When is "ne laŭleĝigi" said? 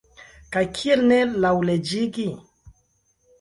1.11-2.27